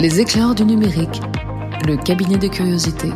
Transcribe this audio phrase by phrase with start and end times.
[0.00, 1.20] Les éclairs du numérique,
[1.86, 3.10] le cabinet de curiosité.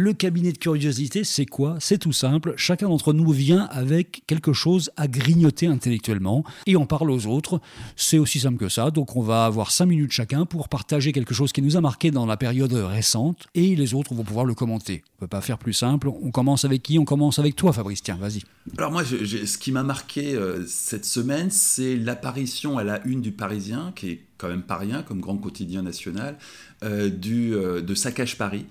[0.00, 1.76] Le cabinet de curiosité, c'est quoi?
[1.80, 2.54] C'est tout simple.
[2.56, 7.60] Chacun d'entre nous vient avec quelque chose à grignoter intellectuellement et on parle aux autres.
[7.96, 8.92] C'est aussi simple que ça.
[8.92, 12.12] Donc on va avoir cinq minutes chacun pour partager quelque chose qui nous a marqué
[12.12, 15.02] dans la période récente et les autres vont pouvoir le commenter.
[15.16, 16.06] On peut pas faire plus simple.
[16.06, 16.96] On commence avec qui?
[17.00, 18.00] On commence avec toi, Fabrice.
[18.00, 18.42] Tiens, vas-y.
[18.76, 23.32] Alors moi, ce qui m'a marqué euh, cette semaine, c'est l'apparition à la une du
[23.32, 26.38] Parisien, qui est quand même pas rien comme grand quotidien national,
[26.84, 28.66] euh, du, euh, de Saccage Paris.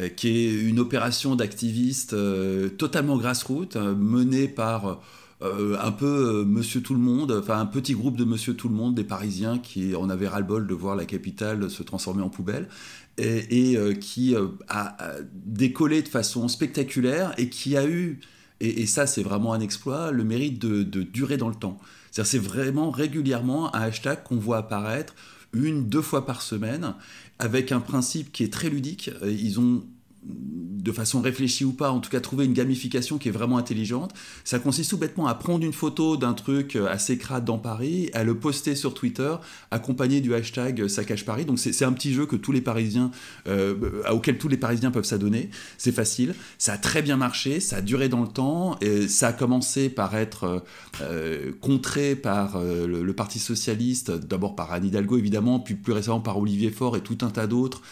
[0.00, 5.00] Euh, qui est une opération d'activistes euh, totalement grassroots, euh, menée par
[5.42, 8.94] un peu Monsieur Tout le Monde, enfin un petit groupe de Monsieur Tout le Monde,
[8.94, 12.68] des Parisiens qui en avaient ras-le-bol de voir la capitale se transformer en poubelle,
[13.16, 14.36] et, qui
[14.68, 18.20] a, décollé de façon spectaculaire et qui a eu,
[18.60, 21.78] et, ça c'est vraiment un exploit, le mérite de, de durer dans le temps.
[22.10, 25.14] C'est vraiment régulièrement un hashtag qu'on voit apparaître
[25.52, 26.94] une, deux fois par semaine,
[27.38, 29.10] avec un principe qui est très ludique.
[29.24, 29.84] Ils ont
[30.22, 34.12] de façon réfléchie ou pas, en tout cas trouver une gamification qui est vraiment intelligente.
[34.44, 38.24] Ça consiste tout bêtement à prendre une photo d'un truc assez crade dans Paris, à
[38.24, 39.34] le poster sur Twitter,
[39.70, 41.44] accompagné du hashtag Saccage Paris.
[41.44, 43.10] Donc c'est un petit jeu que tous les Parisiens,
[43.46, 45.50] euh, auquel tous les Parisiens peuvent s'adonner.
[45.78, 46.34] C'est facile.
[46.58, 48.78] Ça a très bien marché, ça a duré dans le temps.
[48.80, 50.62] Et ça a commencé par être
[51.00, 56.20] euh, contré par euh, le, Parti socialiste, d'abord par Anne Hidalgo évidemment, puis plus récemment
[56.20, 57.82] par Olivier Faure et tout un tas d'autres,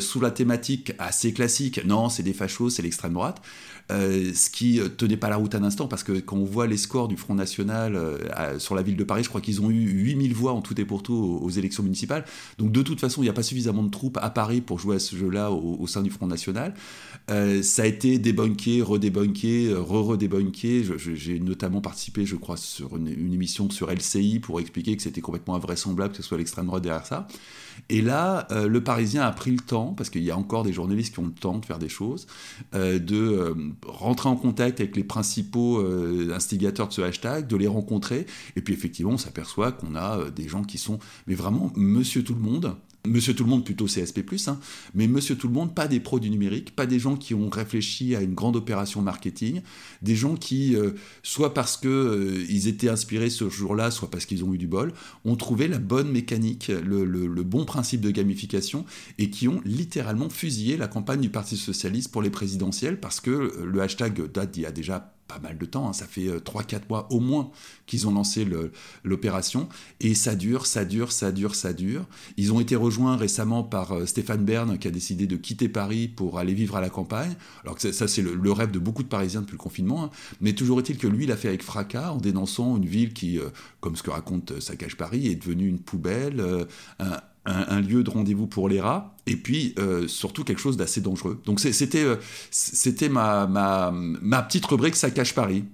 [0.00, 1.84] sous la thématique assez classique.
[1.84, 3.42] Non, c'est des fachos, c'est l'extrême droite.
[3.92, 6.66] Euh, ce qui euh, tenait pas la route un instant, parce que quand on voit
[6.66, 9.70] les scores du Front National euh, sur la ville de Paris, je crois qu'ils ont
[9.70, 12.24] eu 8000 voix en tout et pour tout aux, élections municipales.
[12.58, 14.96] Donc de toute façon, il n'y a pas suffisamment de troupes à Paris pour jouer
[14.96, 16.74] à ce jeu-là au, sein du Front National.
[17.28, 20.84] ça a été débunké, redébunké, re-redébunké.
[21.14, 25.20] J'ai notamment participé, je crois, sur une, une, émission sur LCI pour expliquer que c'était
[25.20, 27.28] complètement invraisemblable que ce soit l'extrême droite derrière ça.
[27.88, 31.12] Et là, le Parisien a pris le temps, parce qu'il y a encore des journalistes
[31.14, 32.26] qui ont le temps de faire des choses,
[32.72, 33.54] de
[33.86, 38.26] rentrer en contact avec les principaux euh, instigateurs de ce hashtag, de les rencontrer,
[38.56, 42.22] et puis effectivement on s'aperçoit qu'on a euh, des gens qui sont, mais vraiment monsieur
[42.22, 44.58] tout le monde, Monsieur Tout le Monde, plutôt CSP, hein,
[44.94, 47.48] mais Monsieur Tout le Monde, pas des pros du numérique, pas des gens qui ont
[47.48, 49.62] réfléchi à une grande opération marketing,
[50.02, 54.44] des gens qui, euh, soit parce qu'ils euh, étaient inspirés ce jour-là, soit parce qu'ils
[54.44, 54.92] ont eu du bol,
[55.24, 58.84] ont trouvé la bonne mécanique, le, le, bon principe de gamification,
[59.18, 63.52] et qui ont littéralement fusillé la campagne du Parti Socialiste pour les présidentielles, parce que
[63.64, 65.92] le hashtag date d'il y a déjà pas mal de temps, hein.
[65.92, 67.50] ça fait 3-4 euh, mois au moins
[67.86, 68.46] qu'ils ont lancé
[69.04, 69.68] l'opération,
[70.00, 72.06] et ça dure, ça dure, ça dure, ça dure.
[72.36, 76.08] Ils ont été rejoints récemment par euh, Stéphane Bern qui a décidé de quitter Paris
[76.08, 79.08] pour aller vivre à la campagne, alors que ça, c'est le, rêve de beaucoup de
[79.08, 80.10] Parisiens depuis le confinement, hein.
[80.40, 83.38] mais toujours est-il que lui il a fait avec fracas en dénonçant une ville qui,
[83.38, 83.48] euh,
[83.80, 86.66] comme ce que raconte Saccage Paris, est devenue une poubelle,
[86.98, 91.00] un, un, lieu de rendez-vous pour les rats, et puis euh, surtout quelque chose d'assez
[91.00, 91.40] dangereux.
[91.44, 92.16] Donc c'était euh,
[92.50, 95.64] c'était ma, ma, ma petite rubrique Ça cache Paris.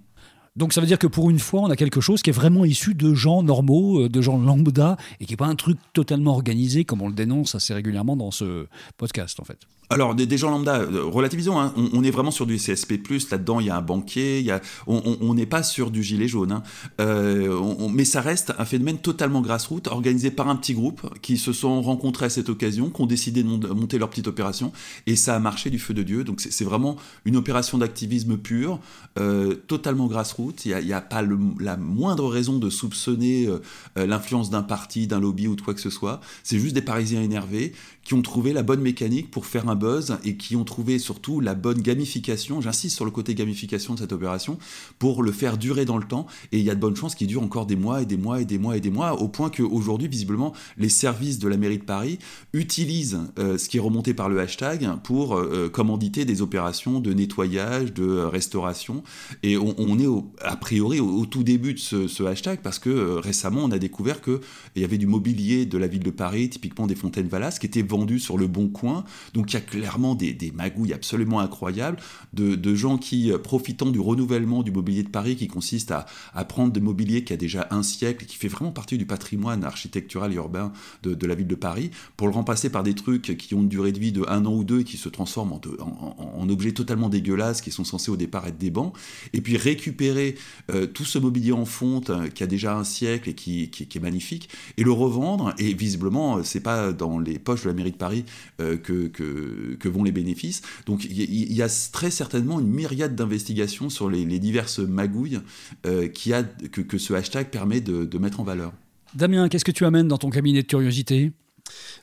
[0.54, 2.66] Donc ça veut dire que pour une fois, on a quelque chose qui est vraiment
[2.66, 6.32] issu de gens normaux, euh, de gens lambda, et qui n'est pas un truc totalement
[6.32, 8.66] organisé, comme on le dénonce assez régulièrement dans ce
[8.98, 9.58] podcast, en fait.
[9.92, 11.72] Alors, des, gens lambda, euh, relativisons, hein.
[11.76, 12.92] on, est vraiment sur du CSP,
[13.30, 14.44] là-dedans, il y a un banquier,
[14.86, 16.52] on n'est pas sur du gilet jaune.
[16.52, 16.62] Hein.
[17.00, 17.60] Euh,
[17.90, 21.82] mais ça reste un phénomène totalement grassroots, organisé par un petit groupe qui se sont
[21.82, 24.72] rencontrés à cette occasion, qui ont décidé de monter leur petite opération,
[25.06, 26.24] et ça a marché du feu de Dieu.
[26.24, 28.80] Donc, c'est vraiment une opération d'activisme pur,
[29.18, 30.64] euh, totalement grassroots.
[30.64, 31.22] Il n'y a, a, pas
[31.60, 33.48] la moindre raison de soupçonner
[33.96, 36.20] l'influence d'un parti, d'un lobby ou de quoi que ce soit.
[36.42, 37.72] C'est juste des Parisiens énervés
[38.04, 41.40] qui ont trouvé la bonne mécanique pour faire un buzz et qui ont trouvé surtout
[41.40, 44.58] la bonne gamification, j'insiste sur le côté gamification de cette opération,
[44.98, 46.26] pour le faire durer dans le temps.
[46.50, 48.40] Et il y a de bonnes chances qu'il dure encore des mois et des mois
[48.40, 51.78] et des mois et des mois, au point qu'aujourd'hui, visiblement, les services de la mairie
[51.78, 52.18] de Paris
[52.52, 57.00] utilisent euh, ce qui est remonté par le hashtag pour euh, euh, commanditer des opérations
[57.00, 59.02] de nettoyage, de restauration.
[59.42, 63.70] Et on, est a priori au, tout début de ce, hashtag parce que récemment, on
[63.70, 64.40] a découvert qu'il
[64.76, 67.82] y avait du mobilier de la ville de Paris, typiquement des fontaines Valas, qui était
[67.92, 69.04] vendu sur le bon coin.
[69.34, 71.98] Donc il y a clairement des, magouilles absolument incroyables
[72.32, 76.06] de, gens qui, euh, profitant du renouvellement du mobilier de Paris, qui consiste à,
[76.44, 80.32] prendre des mobiliers qui a déjà un siècle, qui fait vraiment partie du patrimoine architectural
[80.32, 80.72] et urbain
[81.02, 83.92] de, la ville de Paris, pour le remplacer par des trucs qui ont une durée
[83.92, 87.60] de vie de un an ou deux et qui se transforment en, objets totalement dégueulasses,
[87.60, 88.94] qui sont censés au départ être des bancs,
[89.32, 90.34] et puis récupérer
[90.70, 94.00] euh, tout ce mobilier en fonte euh, qui a déjà un siècle et qui, est
[94.00, 98.24] magnifique, et le revendre, et visiblement, c'est pas dans les poches de la de Paris
[98.58, 100.62] que, que, vont les bénéfices.
[100.86, 105.40] Donc il y, a très certainement une myriade d'investigations sur les, diverses magouilles
[105.84, 108.72] a, que, ce hashtag permet de mettre en valeur.
[109.14, 111.32] Damien, qu'est-ce que tu amènes dans ton cabinet de curiosité?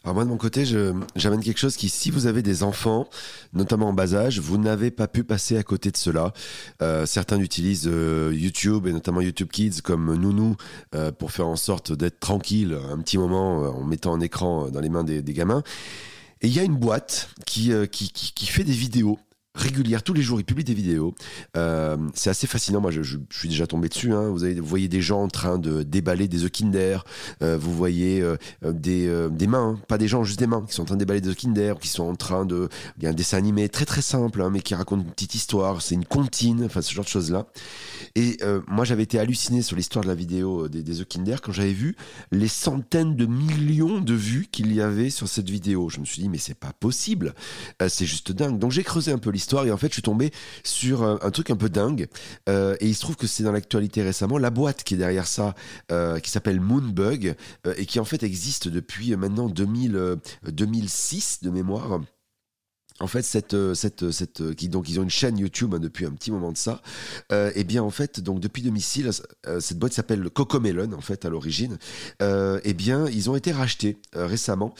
[0.03, 0.63] Alors moi de mon côté,
[1.15, 3.09] j'amène quelque chose qui, si vous avez des enfants,
[3.53, 6.33] notamment en bas âge, vous n'avez pas pu passer à côté de cela.
[6.81, 10.55] Euh, certains utilisent euh, YouTube et notamment YouTube Kids comme nounou
[10.95, 14.79] euh, pour faire en sorte d'être tranquille un petit moment en mettant un écran dans
[14.79, 15.63] les mains des, gamins.
[16.41, 19.19] Et il y a une boîte qui, qui, qui fait des vidéos
[19.59, 21.13] régulière, tous les jours, il publie des vidéos.
[21.57, 24.13] Euh, c'est assez fascinant, moi je, suis déjà tombé dessus.
[24.13, 24.29] Hein.
[24.29, 27.03] Vous, voyez des gens en train de déballer des œufs Kinder,
[27.41, 29.81] euh, vous voyez euh, des, des, mains, hein.
[29.87, 31.75] pas des gens, juste des mains, qui sont en train de déballer des œufs Kinder,
[31.79, 32.69] qui sont en train de...
[32.97, 35.35] Il y a un dessin animé très très simple, hein, mais qui raconte une petite
[35.35, 37.45] histoire, c'est une comptine, enfin ce genre de choses-là.
[38.15, 41.73] Et moi j'avais été halluciné sur l'histoire de la vidéo des, des Kinder quand j'avais
[41.73, 41.95] vu
[42.31, 45.89] les centaines de millions de vues qu'il y avait sur cette vidéo.
[45.89, 47.33] Je me suis dit, mais c'est pas possible,
[47.87, 48.59] c'est juste dingue.
[48.59, 50.31] Donc j'ai creusé un peu l'histoire et en fait je suis tombé
[50.63, 52.07] sur euh, un, truc un peu dingue
[52.47, 55.27] euh, et il se trouve que c'est dans l'actualité récemment la boîte qui est derrière
[55.27, 55.55] ça
[55.91, 57.35] euh, qui s'appelle Moonbug
[57.77, 60.17] et qui en fait existe depuis maintenant 2000,
[60.47, 62.01] 2006 de mémoire
[62.99, 66.05] en fait, cette, euh, cette, euh, cette, euh, ils ont une chaîne YouTube hein, depuis
[66.05, 66.81] un petit moment de ça.
[67.31, 69.23] et eh bien, en fait, donc depuis 2006,
[69.59, 71.77] cette boîte s'appelle Cocomelon en fait à l'origine.
[72.21, 74.73] et eh bien, ils ont été rachetés récemment.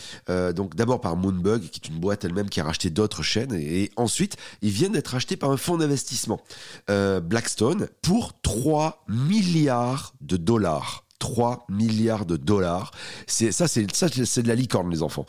[0.56, 3.92] donc d'abord par Moonbug, qui est une boîte elle-même qui a racheté d'autres chaînes, et,
[3.95, 6.42] ensuite ils viennent d'être rachetés par un fonds d'investissement,
[6.88, 11.06] Blackstone, pour 3 milliards de dollars.
[11.19, 12.92] 3 milliards de dollars.
[13.27, 15.25] C'est ça, c'est ça, c'est de la licorne, les enfants.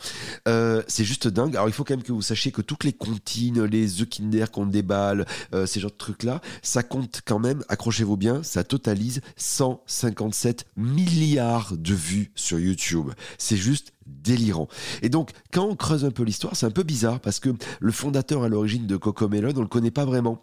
[0.47, 1.55] Euh, c'est juste dingue.
[1.55, 4.45] Alors il faut quand même que vous sachiez que toutes les comptines, les œufs Kinder
[4.51, 7.63] qu'on déballe, euh, ces genres de trucs là, ça compte quand même.
[7.69, 13.11] Accrochez-vous bien, ça totalise 157 milliards de vues sur YouTube.
[13.37, 14.67] C'est juste délirant.
[15.01, 17.49] Et donc, quand on creuse un peu l'histoire, c'est un peu bizarre parce que
[17.79, 20.41] le fondateur à l'origine de Coco Melon, on le connaît pas vraiment.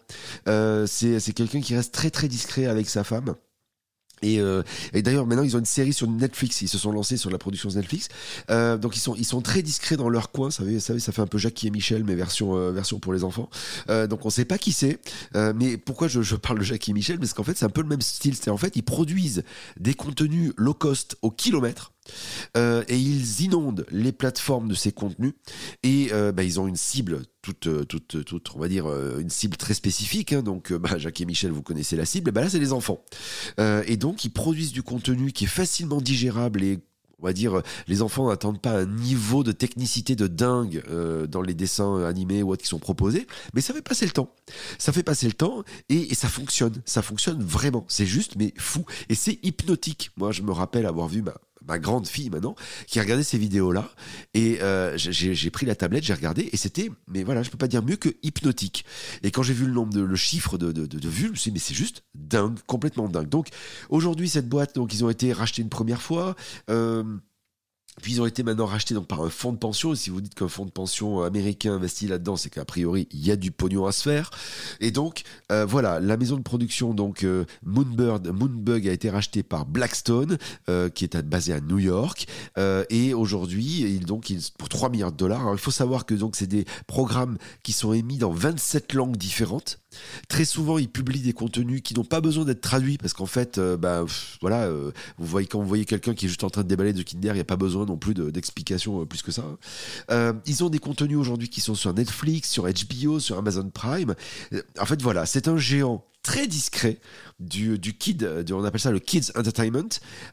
[0.49, 3.35] Euh, c'est quelqu'un qui reste très très discret avec sa femme.
[4.25, 4.63] Euh,
[4.93, 6.63] et, d'ailleurs, maintenant, ils ont une série sur Netflix.
[6.63, 8.09] Ils se sont lancés sur la production de Netflix.
[8.51, 10.51] Euh, donc, ils sont, ils sont très discrets dans leur coin.
[10.51, 13.25] Ça, ça, ça fait un peu Jackie et Michel, mais version, euh, version pour les
[13.25, 13.49] enfants.
[13.89, 14.99] donc, on sait pas qui c'est.
[15.35, 17.19] mais pourquoi je, je, parle de Jackie et Michel?
[17.19, 18.35] Parce qu'en fait, c'est un peu le même style.
[18.37, 19.43] C'est en fait, ils produisent
[19.79, 21.93] des contenus low cost au kilomètre.
[22.57, 25.35] Euh, et ils inondent les plateformes de ces contenus
[25.83, 28.87] et euh, bah, ils ont une cible toute, euh, toute, toute, on va dire
[29.19, 30.33] une cible très spécifique.
[30.33, 30.43] Hein.
[30.43, 32.31] donc, bah, Jacques et Michel, vous connaissez la cible.
[32.33, 33.03] Bah, là, c'est les enfants.
[33.59, 36.79] et donc, ils produisent du contenu qui est facilement digérable et
[37.21, 40.85] on va dire, les enfants n'attendent pas un niveau de technicité de dingue
[41.29, 44.33] dans les dessins animés ou autres qui sont proposés, mais ça fait passer le temps.
[44.79, 46.81] Ça fait passer le temps et, et ça fonctionne.
[46.85, 47.85] Ça fonctionne vraiment.
[47.89, 48.85] C'est juste, mais fou.
[49.09, 50.13] Et c'est hypnotique.
[50.17, 51.35] Moi, je me rappelle avoir vu ma,
[51.67, 52.55] ma grande fille maintenant,
[52.87, 53.91] qui a regardé ces vidéos-là.
[54.35, 57.69] Et euh, j'ai pris la tablette, j'ai regardé, et c'était, mais voilà, je peux pas
[57.69, 58.85] dire mieux que hypnotique.
[59.23, 61.37] Et quand j'ai vu le nombre de, le chiffre de, de, de, vues, je me
[61.37, 63.29] suis dit, mais c'est juste dingue, complètement dingue.
[63.29, 63.49] Donc
[63.89, 66.37] aujourd'hui, cette boîte, donc ils ont été rachetés une première fois.
[66.71, 67.05] Euh,
[68.03, 69.93] puis ils ont été maintenant rachetés donc par un fonds de pension.
[69.93, 73.25] Et si vous dites qu'un fonds de pension américain investit là-dedans, c'est qu'a priori il
[73.25, 74.31] y a du pognon à se faire.
[74.81, 75.23] Et donc
[75.53, 80.39] euh, voilà, la maison de production donc euh, Moonbird, Moonbug a été racheté par Blackstone,
[80.69, 82.27] euh, qui est basé à New York.
[82.91, 84.07] et aujourd'hui, il
[84.59, 85.41] pour 3 milliards de dollars.
[85.41, 89.81] Alors il faut savoir que c'est des programmes qui sont émis dans 27 langues différentes.
[90.29, 93.59] Très souvent, ils publient des contenus qui n'ont pas besoin d'être traduits parce qu'en fait,
[93.59, 94.05] bah,
[94.41, 97.03] voilà, vous voyez quand vous voyez quelqu'un qui est juste en train de déballer de
[97.03, 99.45] Kinder, il n'y a pas besoin non plus d'explications euh, plus que ça.
[100.47, 104.15] ils ont des contenus aujourd'hui qui sont sur Netflix, sur HBO, sur Amazon Prime.
[104.79, 106.99] En fait, voilà, c'est un géant très discret
[107.41, 109.89] du, du kid, on appelle ça le kids entertainment.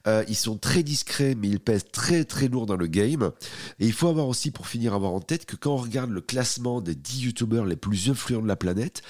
[0.08, 3.32] Euh, ils sont très discrets, mais ils pèsent très très lourd dans le game.
[3.80, 6.22] Et il faut avoir aussi, pour finir, avoir en tête que quand on regarde le
[6.22, 9.04] classement des 10 youtubeurs les plus influents de la planète,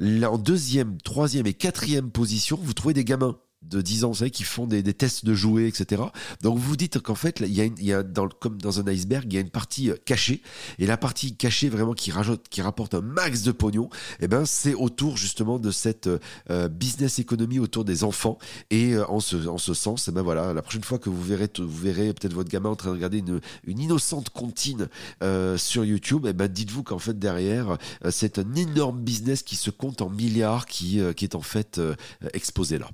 [0.00, 4.30] en deuxième, troisième et quatrième position, vous trouvez des gamins de 10 ans, vous savez,
[4.30, 6.02] qui font des, tests de jouets, etc.
[6.42, 8.86] Donc vous dites qu'en fait, il y a, il y a dans, comme dans un
[8.86, 10.42] iceberg, il y a une partie euh, cachée,
[10.78, 13.88] et la partie cachée vraiment qui rajoute, qui rapporte un max de pognon,
[14.20, 16.08] eh ben c'est autour justement de cette
[16.50, 18.38] euh, business economy autour des enfants.
[18.70, 21.22] Et euh, en ce en ce sens, eh ben voilà, la prochaine fois que vous
[21.22, 24.88] verrez vous verrez peut-être votre gamin en train de regarder une, une innocente comptine
[25.56, 27.78] sur YouTube, eh ben dites-vous qu'en fait derrière,
[28.10, 31.80] c'est un énorme business qui se compte en milliards qui qui est en fait
[32.32, 32.88] exposé là.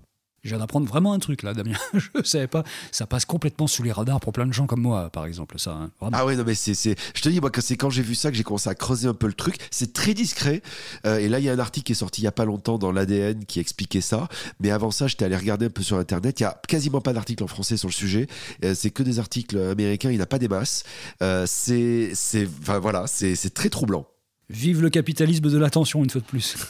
[0.45, 1.77] Je viens d'apprendre vraiment un truc là, Damien.
[1.95, 2.63] je ne savais pas.
[2.93, 5.73] Ça passe complètement sous les radars pour plein de gens comme moi, par exemple, ça.
[5.73, 5.91] hein.
[6.13, 6.75] Ah ouais, non, mais c'est.
[6.75, 8.75] c'est- Je te dis, moi, que c'est quand j'ai vu ça que j'ai commencé à
[8.77, 9.57] creuser un peu le truc.
[9.73, 10.63] C'est très discret.
[11.07, 12.45] Euh, et là, il y a un article qui est sorti il y a pas
[12.45, 14.29] longtemps dans l'ADN qui expliquait ça.
[14.61, 16.39] Mais avant ça, j'étais allé regarder un peu sur Internet.
[16.39, 18.27] Il y a quasiment pas d'articles en français sur le sujet.
[18.65, 20.11] Euh, c'est que des articles américains.
[20.11, 20.85] Il n'y en a pas des masses.
[21.23, 22.13] Euh, c'est.
[22.15, 24.07] c'est- Enfin, voilà, c'est c'est très troublant.
[24.51, 26.57] Vive le capitalisme de l'attention, une fois de plus.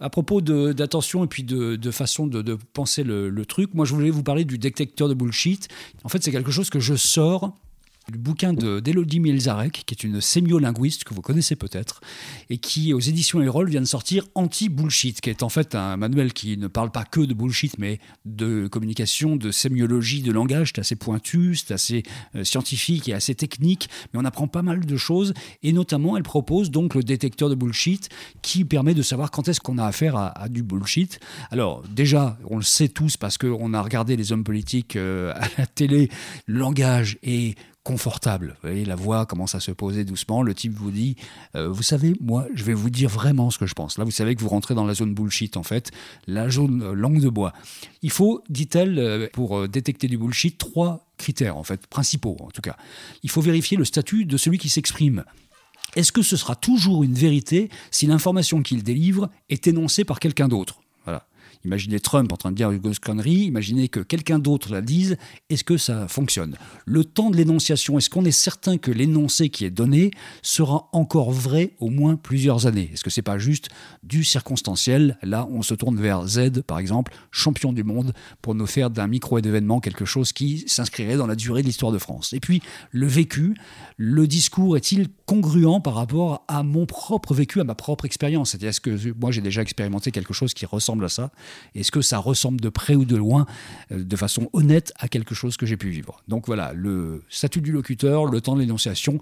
[0.00, 3.86] à propos d'attention et puis de, de façon de, de penser le, le truc, moi
[3.86, 5.68] je voulais vous parler du détecteur de bullshit.
[6.04, 7.54] En fait, c'est quelque chose que je sors
[8.10, 12.00] du bouquin de- d'Elodie Mielzarek, qui est une sémiolinguiste que vous connaissez peut-être,
[12.50, 16.32] et qui, aux éditions Erol, vient de sortir Anti-Bullshit, qui est en fait un manuel
[16.32, 20.72] qui ne parle pas que de bullshit, mais de communication, de sémiologie, de langage.
[20.74, 22.02] C'est assez pointu, c'est assez
[22.34, 26.22] euh, scientifique et assez technique, mais on apprend pas mal de choses, et notamment, elle
[26.22, 28.08] propose donc le détecteur de bullshit,
[28.42, 31.18] qui permet de savoir quand est-ce qu'on a affaire à, du bullshit.
[31.50, 35.48] Alors, déjà, on le sait tous parce qu'on a regardé les hommes politiques euh, à
[35.58, 36.08] la télé,
[36.46, 37.56] le langage est
[37.86, 38.56] confortable.
[38.62, 40.42] Vous voyez, la voix commence à se poser doucement.
[40.42, 41.14] Le type vous dit
[41.54, 43.96] euh, Vous savez, moi, je vais vous dire vraiment ce que je pense.
[43.96, 45.92] Là, vous savez que vous rentrez dans la zone bullshit, en fait,
[46.26, 47.52] la zone euh, langue de bois.
[48.02, 52.60] Il faut, dit-elle, euh, pour détecter du bullshit, trois critères, en fait, principaux, en tout
[52.60, 52.76] cas.
[53.22, 55.22] Il faut vérifier le statut de celui qui s'exprime.
[55.94, 60.48] Est-ce que ce sera toujours une vérité si l'information qu'il délivre est énoncée par quelqu'un
[60.48, 60.80] d'autre?
[61.64, 65.16] Imaginez Trump en train de dire une grosse connerie, imaginez que quelqu'un d'autre la dise,
[65.50, 66.56] est-ce que ça fonctionne?
[66.84, 70.10] Le temps de l'énonciation, est-ce qu'on est certain que l'énoncé qui est donné
[70.42, 72.90] sera encore vrai au moins plusieurs années?
[72.92, 73.68] Est-ce que c'est pas juste
[74.02, 75.18] du circonstanciel?
[75.22, 79.06] Là, on se tourne vers Z, par exemple, champion du monde, pour nous faire d'un
[79.06, 82.32] micro-événement quelque chose qui s'inscrirait dans la durée de l'histoire de France.
[82.32, 83.56] Et puis, le vécu,
[83.96, 88.50] le discours est-il congruent par rapport à mon propre vécu, à ma propre expérience.
[88.50, 91.32] C'est-à-dire, est-ce que moi j'ai déjà expérimenté quelque chose qui ressemble à ça?
[91.74, 93.46] Est-ce que ça ressemble de près ou de loin,
[93.92, 96.22] euh, de façon honnête, à quelque chose que j'ai pu vivre?
[96.28, 99.18] Donc voilà, le statut du locuteur, le temps de l'énonciation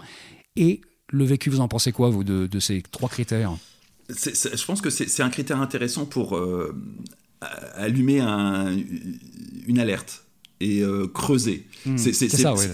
[0.55, 3.57] et le vécu, vous en pensez quoi, vous, de, de ces trois critères?
[4.09, 6.75] Je pense que c'est un critère intéressant pour euh,
[7.73, 8.77] allumer un-
[9.67, 10.23] une alerte
[10.59, 11.65] et euh, creuser.
[11.97, 12.69] C'est- c'est ça, ouais.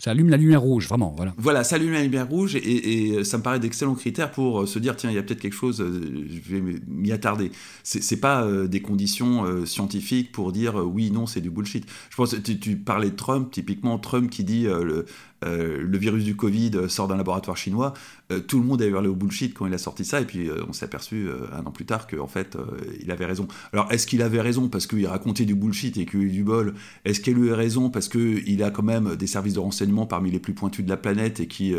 [0.00, 1.34] Ça allume la lumière rouge, vraiment, voilà.
[1.36, 4.66] Voilà, ça allume la lumière rouge et, et ça me paraît d'excellents critères pour euh,
[4.66, 7.52] se dire tiens, il y a peut-être quelque chose, euh, je vais m'y attarder.
[7.82, 11.50] C'est c'est pas euh, des conditions euh, scientifiques pour dire euh, oui, non, c'est du
[11.50, 11.84] bullshit.
[12.08, 15.02] Je pense que tu, parlais de Trump, typiquement Trump qui dit euh,
[15.44, 17.94] euh, le virus du Covid sort d'un laboratoire chinois.
[18.30, 20.48] Euh, tout le monde a hurlé au bullshit quand il a sorti ça et puis
[20.48, 22.56] euh, on s'est aperçu un an plus tard qu'en fait
[23.00, 23.48] il avait raison.
[23.72, 26.74] Alors est-ce qu'il avait raison parce qu'il racontait du bullshit et qu'il du bol?
[27.04, 30.30] Est-ce qu'il a eu raison parce qu'il a quand même des services de renseignement parmi
[30.30, 31.74] les plus pointus de la planète et qui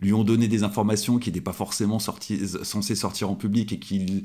[0.00, 3.78] lui ont donné des informations qui n'étaient pas forcément sorti, censées sortir en public et
[3.78, 4.22] qu'il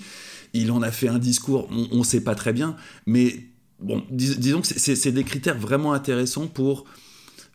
[0.53, 3.47] il en a fait un discours On ne sait pas très bien, mais
[3.79, 6.85] bon, dis- disons que c'est des critères vraiment intéressants pour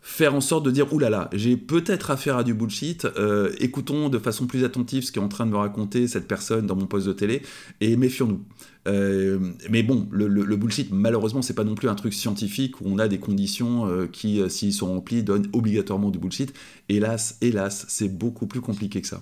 [0.07, 4.19] faire en sorte de dire oulala, j'ai peut-être affaire à du bullshit, euh, écoutons de
[4.19, 7.07] façon plus attentive ce qu'est en train de me raconter cette personne dans mon poste
[7.07, 7.41] de télé
[7.81, 8.39] et méfions-nous.
[8.87, 12.99] Euh, mais bon, le, bullshit, malheureusement, c'est pas non plus un truc scientifique où on
[12.99, 16.53] a des conditions euh, qui, s'ils sont remplies, donnent obligatoirement du bullshit.
[16.87, 19.19] Hélas, hélas, c'est beaucoup plus compliqué que ça.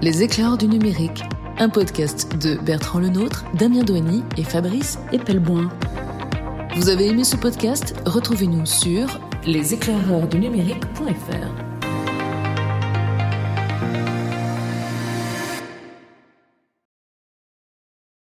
[0.00, 1.24] Les éclairs du numérique,
[1.58, 5.72] un podcast de Bertrand Lenôtre, Damien Douany et Fabrice Epelboin.
[6.76, 7.94] Vous avez aimé ce podcast?
[8.04, 11.65] Retrouvez-nous sur leséclaireursdunumérique.fr.